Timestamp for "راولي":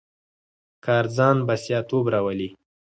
2.13-2.49